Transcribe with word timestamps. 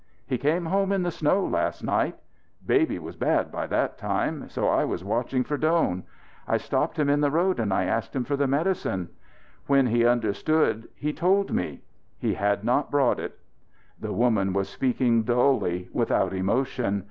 "He 0.25 0.39
came 0.39 0.65
home 0.65 0.91
in 0.91 1.03
the 1.03 1.11
snow 1.11 1.45
last 1.45 1.83
night. 1.83 2.15
Baby 2.65 2.97
was 2.97 3.15
bad 3.15 3.51
by 3.51 3.67
that 3.67 3.99
time, 3.99 4.49
so 4.49 4.67
I 4.67 4.83
was 4.83 5.03
watching 5.03 5.43
for 5.43 5.57
Doan. 5.57 6.05
I 6.47 6.57
stopped 6.57 6.97
him 6.97 7.07
in 7.07 7.21
the 7.21 7.29
road 7.29 7.59
and 7.59 7.71
I 7.71 7.83
asked 7.83 8.13
for 8.25 8.35
the 8.35 8.47
medicine. 8.47 9.09
When 9.67 9.85
he 9.85 10.03
understood 10.03 10.89
he 10.95 11.13
told 11.13 11.51
me. 11.53 11.83
He 12.17 12.33
had 12.33 12.63
not 12.63 12.89
brought 12.89 13.19
it." 13.19 13.37
The 13.99 14.11
woman 14.11 14.53
was 14.53 14.69
speaking 14.69 15.21
dully, 15.21 15.87
without 15.93 16.33
emotion. 16.33 16.99